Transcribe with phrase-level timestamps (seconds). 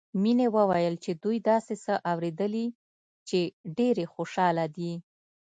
[0.21, 2.65] مينې وويل چې دوي داسې څه اورېدلي
[3.27, 3.39] چې
[3.77, 4.93] ډېرې خوشحاله دي